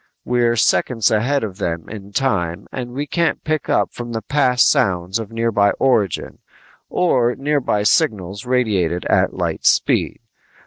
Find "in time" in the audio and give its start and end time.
1.87-2.65